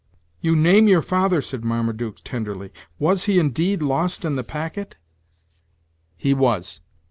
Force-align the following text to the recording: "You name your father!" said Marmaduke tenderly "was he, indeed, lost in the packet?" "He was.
"You 0.39 0.55
name 0.55 0.87
your 0.87 1.03
father!" 1.03 1.41
said 1.41 1.63
Marmaduke 1.63 2.17
tenderly 2.23 2.73
"was 2.97 3.25
he, 3.25 3.37
indeed, 3.37 3.83
lost 3.83 4.25
in 4.25 4.35
the 4.35 4.43
packet?" 4.43 4.97
"He 6.17 6.33
was. 6.33 6.79